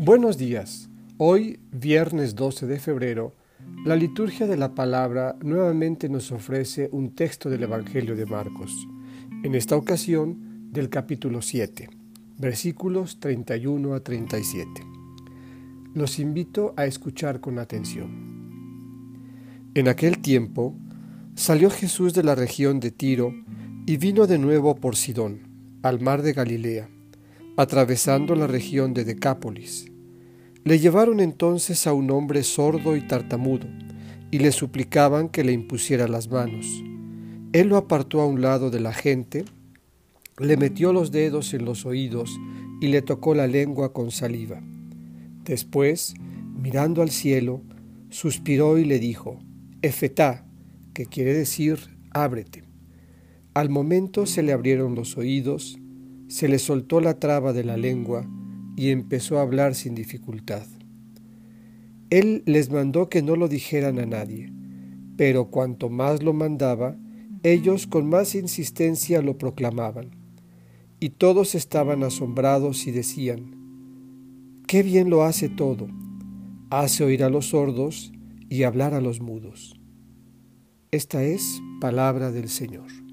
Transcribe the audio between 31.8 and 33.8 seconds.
a un hombre sordo y tartamudo,